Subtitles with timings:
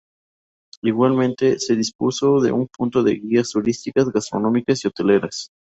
[0.81, 5.51] Igualmente, se dispuso de un punto con guías turísticas, gastronómicas y hoteleras.